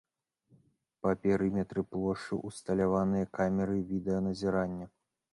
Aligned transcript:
Па 1.01 1.11
перыметры 1.25 1.83
плошчы 1.91 2.39
ўсталяваныя 2.49 3.25
камеры 3.39 3.77
відэаназірання. 3.91 4.89